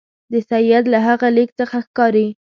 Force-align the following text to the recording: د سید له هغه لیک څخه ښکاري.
د 0.31 0.33
سید 0.49 0.83
له 0.93 0.99
هغه 1.07 1.27
لیک 1.35 1.49
څخه 1.59 1.77
ښکاري. 1.85 2.27